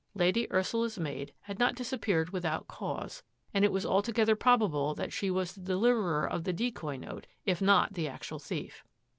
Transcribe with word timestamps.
Lady 0.15 0.51
Ursula's 0.51 0.97
maid 0.97 1.31
h^r« 1.47 1.75
disappeared 1.75 2.31
without 2.31 2.67
cause, 2.67 3.21
and 3.53 3.63
it 3.63 3.71
was 3.71 3.85
altog 3.85 4.39
probable 4.39 4.95
that 4.95 5.13
she 5.13 5.29
was 5.29 5.53
the 5.53 5.61
deliverer 5.61 6.27
of 6.27 6.43
the 6.43 6.55
c 6.57 6.97
note, 6.97 7.27
if 7.45 7.61
not 7.61 7.93
the 7.93 8.07
actual 8.07 8.39
thief. 8.39 8.83